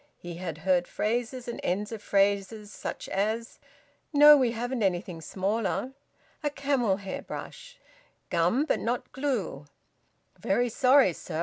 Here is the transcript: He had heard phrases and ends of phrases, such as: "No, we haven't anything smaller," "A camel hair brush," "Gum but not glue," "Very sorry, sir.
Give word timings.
He 0.17 0.37
had 0.37 0.57
heard 0.65 0.87
phrases 0.87 1.47
and 1.47 1.59
ends 1.61 1.91
of 1.91 2.01
phrases, 2.01 2.73
such 2.73 3.07
as: 3.09 3.59
"No, 4.11 4.35
we 4.35 4.53
haven't 4.53 4.81
anything 4.81 5.21
smaller," 5.21 5.93
"A 6.41 6.49
camel 6.49 6.97
hair 6.97 7.21
brush," 7.21 7.77
"Gum 8.31 8.65
but 8.65 8.79
not 8.79 9.11
glue," 9.11 9.67
"Very 10.39 10.69
sorry, 10.69 11.13
sir. 11.13 11.39